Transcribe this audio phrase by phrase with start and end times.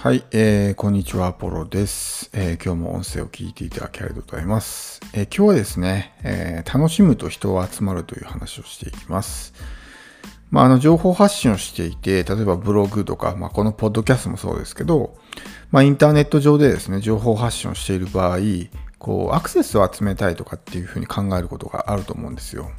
[0.00, 5.00] はい、えー、こんにちは、アポロです、えー、今日も音声を聞いていただきありがとうございます。
[5.12, 9.54] えー、今日はですね、えー、楽しむと人は集まるという話をしていきます。
[10.52, 15.16] まあ、あの、情報発信をしていて、例えばブログとか、まあ、このポッドキャストもそうですけど、
[15.72, 18.38] まあ、インターネット上でですね、情報発信をしている場合、
[19.00, 22.70] こう、アクセスを集めたいとかっていうふうに考えることがあると思うんですよ。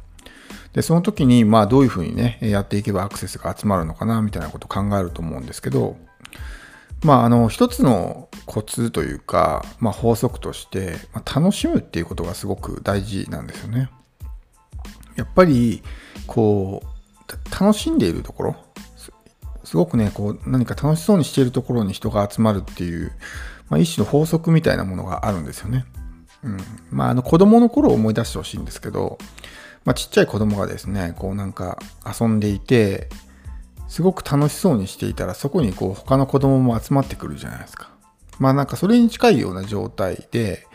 [0.72, 5.98] で、その時に、まあ、どういうふうにね、やっていけばアクセスが集まるのかな、みたいなことを考えると思うんですけど、
[7.02, 13.90] まあ、あの、一つのコツというか、まあ、法則として、まあ、楽しむっていうことがすごく大事なんですよね。
[15.16, 15.82] やっぱり、
[16.26, 18.56] こう、楽しんでいるところ、
[19.64, 23.12] すごくね、こう、何か楽しそうにしているところに人が集まるっていう、
[23.68, 25.86] まあ、一種の法則みたいなものがあるんですよね。
[26.42, 26.58] うん。
[26.90, 29.18] まあ、あの、子供の頃を思い出してほしいんですけど、
[29.84, 31.78] まあ、ちっちゃい子供がですね、こうなんか
[32.20, 33.08] 遊んでいて、
[33.90, 37.90] すごく楽しそうにしていたら、そこにこう他の子供も集まってくるじゃないですか。
[38.38, 40.68] まあなんかそれに近いような状態で、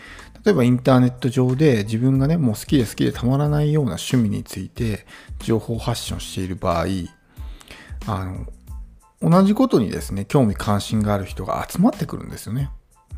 [0.44, 5.06] 例えばインターネット上で自分がね、もう好きで好きでたまらないような趣味について
[5.40, 6.88] 情報発信をしている場合、
[8.06, 8.26] あ
[9.22, 12.70] の、同じことにですね、興味関心がある人が集まってくるんですよね。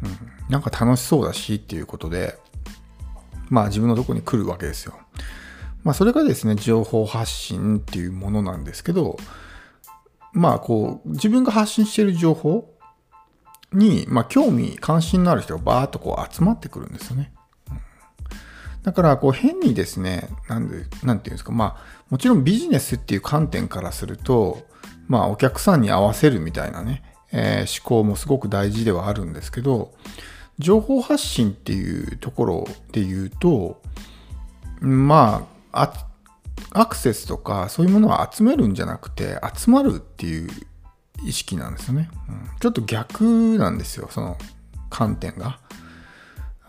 [0.03, 0.17] うん。
[0.47, 2.37] なんか楽しそうだしっていうことで、
[3.49, 4.93] まあ自分のとこに来るわけですよ。
[5.83, 9.17] まあそれがですね、情報発信っていうものなんですけど、
[10.37, 12.71] まあこう、自分が発信している情報
[13.73, 17.33] に、まあ興味、関心のある人がバーッとこう集まってくるんですよね。
[18.83, 24.67] だから、こう変にですね、なんで、なんていうんですか、まあ、もちろんビジネスっていう観点からすると、
[25.07, 29.93] まあ、お客さんに合わせるみたいなね、えー、思考もすごく大事ではあるんですけど、
[30.59, 33.81] 情報発信っていうところで言うと、
[34.79, 35.91] まあ、
[36.79, 40.49] アクセスとかそういうものを集めるんじゃなくて集まるっていう
[41.23, 44.37] 意識なんですよね、うん、ちょっと逆なんですよその
[44.89, 45.59] 観点が。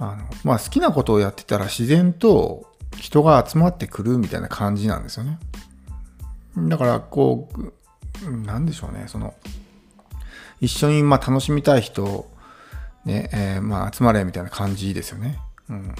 [0.01, 5.39] あのまあ好きなことをやってたら自然と人が集まってくるみたいな感じなんですよね。
[6.57, 7.49] だからこ
[8.25, 9.35] うなんでしょうねその
[10.61, 12.29] 一緒にま楽しみたい人
[13.05, 15.39] ね、えー、まあ集まれみたいな感じですよね。
[15.69, 15.95] うん。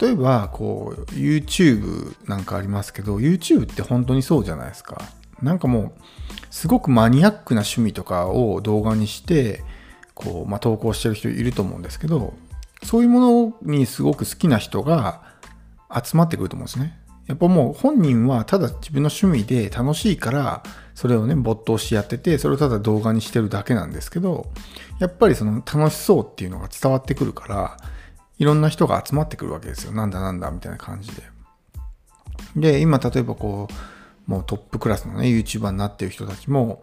[0.00, 5.00] 例えばこう YouTube なんかありますけど YouTube って本当にそうじゃないですか。
[5.42, 5.92] なんかもう
[6.50, 9.62] すごくマニアックな趣味とかを動画にして
[10.14, 12.34] こう、まあ、投稿してる人いると思うんですけど
[12.82, 15.22] そういうものにすごく好きな人が
[15.90, 16.98] 集まってくると思うんですね。
[17.28, 20.62] やっぱもう本人はただ自分の趣味で楽しいから
[20.94, 24.50] それをね没頭しやっててそれをただ動画にしてるだけなんですけど
[24.98, 27.76] やっぱりその楽しそうっていうのが伝わってくるから
[28.38, 29.92] いろんな人が集まってくるわけですよ。
[29.92, 31.22] なんだなんだみたいな感じで。
[32.56, 36.82] で、今例えばこう、もうトップクラスのね、YouTuber になってる人たちも、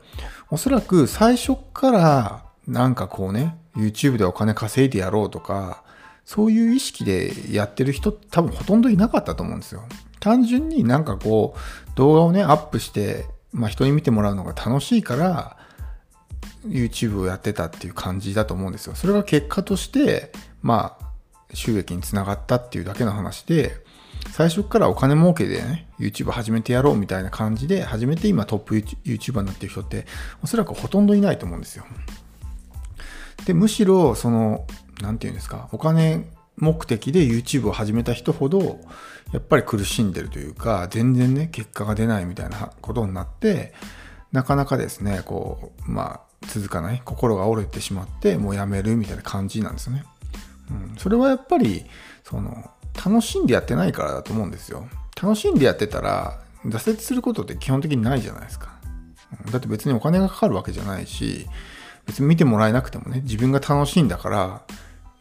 [0.49, 5.83] おそらく最初からなんかこうね、YouTube でお金稼いでやろうとか、
[6.25, 9.83] そういう意識でやってる人多分ほとんどいなかったと思うんですよ。
[10.19, 15.57] 単純になんかこう、動画をね、アップして、まあ人に見てもらうのが楽しいから、
[16.67, 18.95] YouTube をやってたっていう感じだと思うんですよ。
[18.95, 20.31] それが結果として、
[20.63, 21.04] まあ、
[21.53, 23.83] 収益につながったっていうだけの話で、
[24.31, 30.05] 最初からお金儲けでね、YouTube 始めてやろうみたいな感じで、始めて今トップ YouTuber になってる人って、
[30.43, 31.85] おそらくほとんどいないと思うんですよ。
[33.45, 34.65] で、むしろ、その、
[35.01, 38.79] なんていうんですか、お金目的で YouTube を始めた人ほど、
[39.31, 43.73] やっぱり苦しんでるというか、全然ね、結果が出ないみたいなことになって、
[44.31, 50.03] なかなかですね、こう、まあ、続かない、心が折れてしまって、もうやめるみたいな感じなんですよね。
[50.69, 51.85] うん、それはやっぱり
[52.23, 54.87] その楽しんでやってないからだと思うんですよ。
[55.21, 58.75] 楽しんでやってたら挫折することって基本的にないじゃないですか。
[59.51, 61.47] だって別にお金がかかるわけじゃないし
[62.05, 64.61] 別に見てもらえなくてもね自分が楽しいんだから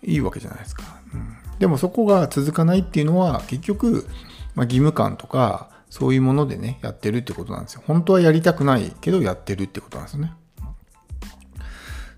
[0.02, 4.06] いいわけじゃないですか、うん、でもそこが続かないっていうのは結局、
[4.54, 7.82] まあ、義務感とかそういうものでねやってるってことなんですよ。
[7.86, 10.32] 本当はやりたくないけどやってるってことなんですよね。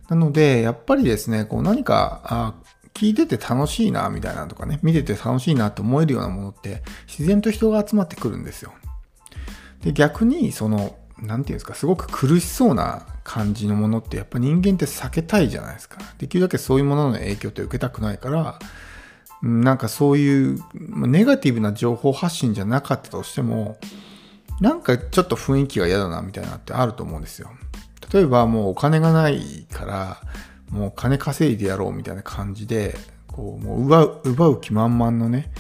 [0.08, 2.54] なので、やっぱりですね、こう何か、あ
[2.96, 8.72] 聞いてて楽しいな、みたいなとかね、見てて楽しいなって思えるようなものって、自然と人が集まってくるんですよ。
[9.82, 15.98] で、逆に、その、なんていうんですか、すごく苦しそうな感じのものって、やっぱ人間って避けたいじゃないですか。
[16.16, 18.58] できるだけそういうものの影響って受けたくないから、
[19.42, 23.76] なんかそういうネガティブな情報発信じゃなかったとしても、
[24.62, 27.50] なんかちょっと雰囲気が嫌だなみたいなってあると思うんですよ。
[28.10, 30.22] 例えばもうお金がないから、
[30.70, 32.96] もう金稼いでやろうみたいな感じで、
[33.28, 35.50] こう、もう奪う、奪う気満々のね、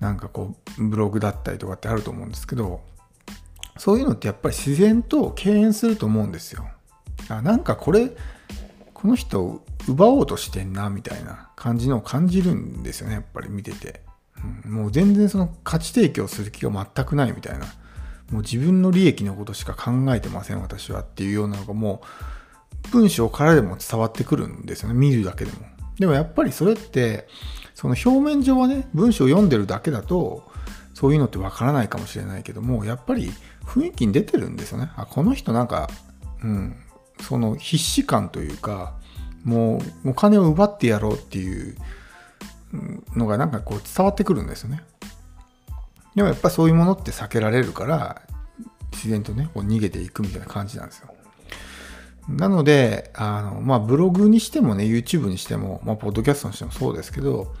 [0.00, 2.80] なんかこう、ブログだったりとかってあると思うんですけど、
[3.78, 6.66] そういうのってやっぱり自然と敬遠すると思うんですよ。
[7.28, 8.12] あなんかこれ、
[8.94, 14.00] この人奪おうとしてんなみたいな感じのを感じるんですよねやっぱり見てて、
[14.64, 17.66] うん、もう全然その価値提供する気が全くないみたいな
[18.30, 22.06] もう自分の利益のことしか考えてません私はっていうようなのがもう
[22.92, 24.94] 文章からでも伝わってくるんですよね。
[24.94, 25.58] 見るだけでも。
[25.98, 27.26] でもやっぱりそれって
[27.74, 30.44] その表面上はね文章を読んでるだけだと
[30.94, 33.30] そういうのってわからないかもしれないけどもやっぱり
[33.64, 34.90] 雰囲気に出てるんですよね。
[34.96, 35.88] あこの人なんか
[36.42, 36.76] うん
[37.20, 38.94] その必死感というか
[39.44, 41.76] もうお金を奪ってやろうっていう
[43.14, 44.82] のがなんかこう伝わってくるんですよね。
[46.14, 48.22] でもやっぱそういうものって避けられるから
[48.92, 51.08] 自然とねこう逃げていくみたいな感じなんですよ。
[52.28, 57.54] なので、あの、まあ、ブログにしてもね、YouTube にしても、まあ、ポッドキャストにしてもそうですけど、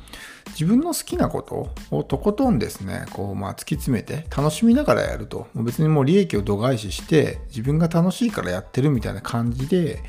[0.50, 5.46] 自分の好きなことをとことんですね、こう、まあ、突き詰めて、楽しみながらやると。
[5.54, 10.02] もう別にもう利益を度外視して、自分が楽しいからやってるみたいな感じで、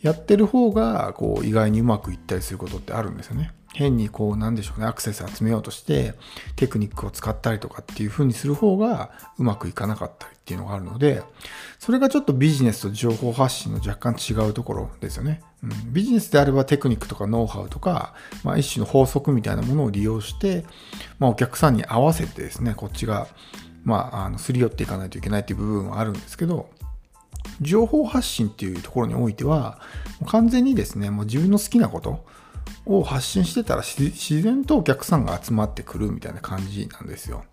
[0.00, 3.52] やってる方が、こう、意外にうまくいったりすることってあるんですよね。
[3.74, 6.14] 変にこうなんでしょうねアクセス集めようとして
[6.56, 11.22] テクニックを使ったりとかっていう風にする方がうまくいかなかったりっていうのがあるので
[11.78, 18.14] それがちょっとビジネスと情報発信の若干違うところですよね、うん、ビジネスであればテクニックとかノウハウとか、
[18.44, 20.64] まあ、一種の法則みたいなものを利用して、
[21.18, 23.28] まあ、お客さんに合わせてですねこっちが
[23.84, 26.70] まあ、あのすり寄っていかないといけないっていう部分はあるんですけど
[27.60, 29.80] 情報発信っていうところにおいては
[30.26, 32.24] 完全にですねもう自分の好きなこと
[32.86, 37.44] を発信してたら自然とお客さんが集まってくるみたいな感じなんですよ。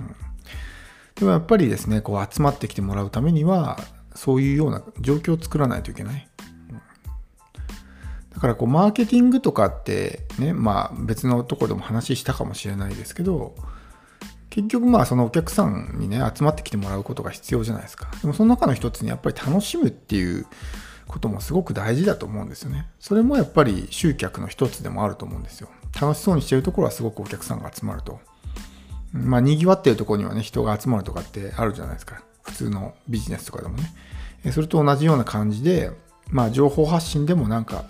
[0.00, 0.06] うん、
[1.16, 3.78] でもやっぱりですね、こう集まってきてもらうためには、
[4.14, 6.28] そういうような状況を作らないといけない。
[6.70, 6.80] うん、
[8.30, 13.54] だからこう、マーケティングとかってね、まあ別のとこでも話したかもしれないですけど、
[14.48, 18.10] 結局まあそのお客さんにね、集まってきてもらうことが必要じゃないですか。
[18.20, 20.46] でもその中の一つにやっぱり楽しむっていう
[21.10, 22.88] こともすごく大事だと思うんですよね。
[23.00, 25.68] それもやっぱり集客の一つでもあると思うんですよ。
[26.00, 28.20] 楽しそうにしてるところはすごくお客さんが集まると。
[29.12, 32.22] まあ、賑わってるところにはね、人が集まるとかってあるじゃないですか。
[32.42, 33.92] 普通のビジネスとかでもね。
[34.52, 35.90] それと同じような感じで、
[36.30, 37.86] まあ、情報発信でもなんか、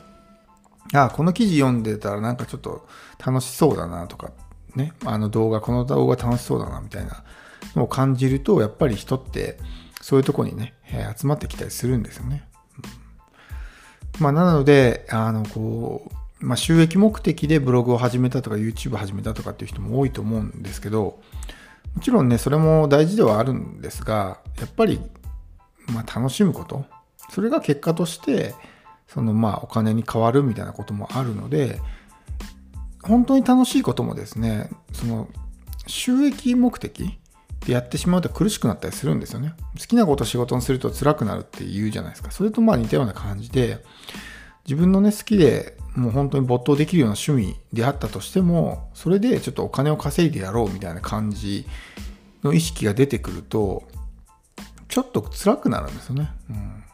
[0.95, 2.89] あ、この記事読んでたらなんかちょっと
[3.25, 4.33] 楽しそうだなとか、
[4.75, 7.23] ね、あの動画、この動画楽しそうだなみたいな
[7.77, 9.59] のを感じると、やっぱり人って
[10.01, 10.75] そういうとこにね、
[11.17, 12.50] 集まってきたりするんですよね。
[14.21, 16.09] まあ、なので、あの、こ
[16.41, 21.21] う、まあ、収益目的でブログを始めたとか YouTube 始めたとかっていう人も多いと思うんですけど、
[21.95, 25.01] もちろんね、それも大事ではあるんですが、やっぱり、
[25.89, 26.85] まあ、楽しむこと、
[27.31, 28.55] それが結果として、
[29.07, 31.81] そのまあお金に変わるみたいなこともあるので、
[33.03, 35.29] 本当に楽しいこともですね、その
[35.87, 37.19] 収益目的
[37.67, 39.55] でやってしまうと苦しくなったりするんですよね。
[39.79, 42.31] 好きなことを仕事にすると辛くなるって言うじゃないですか。
[42.31, 43.85] それとまあ似たような感じで、
[44.65, 51.67] 自分のね、好きでもう本当に没頭できるような趣味であったとしても、それでちょっとお金を稼いでやろうみたいな感じ
[52.43, 53.89] の意識が出てくると、
[54.89, 56.31] ちょっと辛くなるんですよね。
[56.49, 56.85] うん、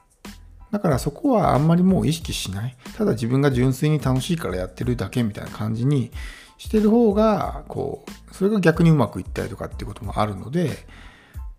[0.70, 2.76] だからそこはあんまりもう意識しない。
[2.96, 6.10] ただ自分が純粋に楽しいからやってるだけみたいな感じに
[6.58, 10.86] してる方が、こう、それが逆にうまくいったりとかっていうこともあるので、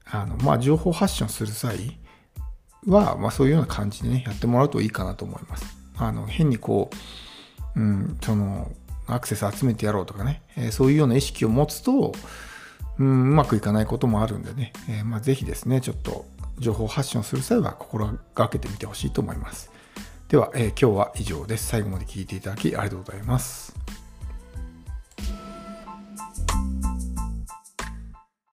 [0.06, 2.00] あの、まあ、情報発信をする際
[2.86, 5.66] は、まあ、そういうような感じでね、やってもらうといいかなと思います。
[5.98, 6.89] あの、変にこ
[7.75, 8.72] う、うん、その、
[9.08, 12.13] アクセス集めてやろうとかね、えー、そういうような意識を持つと、
[13.00, 16.25] うん、うまくいかないこともあるんでね、えー、まあ、ぜひですね、ちょっと
[16.60, 19.72] 情報発信をする際は心がけてみてほしいと思います。
[20.27, 21.68] では、えー、今日は以上です。
[21.68, 23.97] 最後まで聞いていただきありがとうございます。